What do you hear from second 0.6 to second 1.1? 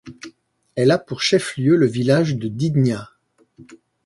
Elle a